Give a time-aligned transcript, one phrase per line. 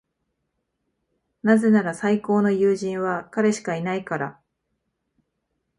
[1.43, 4.41] なぜなら、最高の友人は彼しかいないから。